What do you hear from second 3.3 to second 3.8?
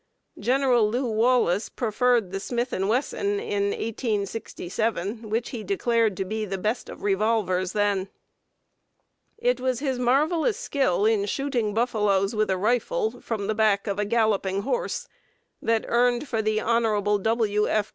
in